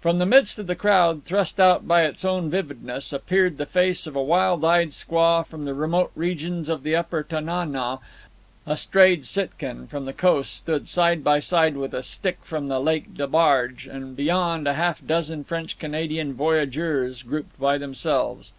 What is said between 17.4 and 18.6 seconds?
by themselves.